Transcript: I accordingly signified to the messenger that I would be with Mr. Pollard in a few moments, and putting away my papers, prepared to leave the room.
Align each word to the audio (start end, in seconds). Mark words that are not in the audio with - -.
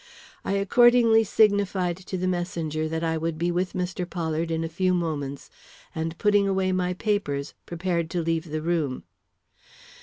I 0.43 0.53
accordingly 0.53 1.23
signified 1.23 1.95
to 1.97 2.17
the 2.17 2.27
messenger 2.27 2.89
that 2.89 3.03
I 3.03 3.19
would 3.19 3.37
be 3.37 3.51
with 3.51 3.73
Mr. 3.73 4.09
Pollard 4.09 4.49
in 4.49 4.63
a 4.63 4.67
few 4.67 4.95
moments, 4.95 5.51
and 5.93 6.17
putting 6.17 6.47
away 6.47 6.71
my 6.71 6.95
papers, 6.95 7.53
prepared 7.67 8.09
to 8.09 8.21
leave 8.23 8.49
the 8.49 8.63
room. 8.63 9.03